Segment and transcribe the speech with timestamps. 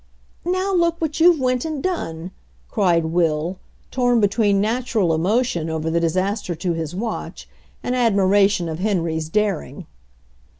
[0.47, 2.31] "Now look what you've went and done!"
[2.71, 3.59] cried Will,
[3.91, 7.47] torn between natural emotion over the dis aster to his watch
[7.83, 9.85] and admiration of Henry's daring.